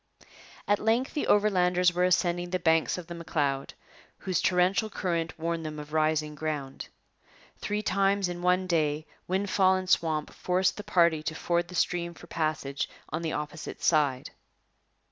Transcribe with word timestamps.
At 0.67 0.79
length 0.79 1.13
the 1.13 1.27
Overlanders 1.27 1.93
were 1.93 2.05
ascending 2.05 2.49
the 2.49 2.57
banks 2.57 2.97
of 2.97 3.05
the 3.05 3.13
M'Leod, 3.13 3.75
whose 4.17 4.41
torrential 4.41 4.89
current 4.89 5.37
warned 5.37 5.63
them 5.63 5.77
of 5.77 5.93
rising 5.93 6.33
ground. 6.33 6.87
Three 7.59 7.83
times 7.83 8.27
in 8.27 8.41
one 8.41 8.65
day 8.65 9.05
windfall 9.27 9.75
and 9.75 9.87
swamp 9.87 10.33
forced 10.33 10.77
the 10.77 10.83
party 10.83 11.21
to 11.21 11.35
ford 11.35 11.67
the 11.67 11.75
stream 11.75 12.15
for 12.15 12.25
passage 12.25 12.89
on 13.09 13.21
the 13.21 13.33
opposite 13.33 13.83
side. 13.83 14.31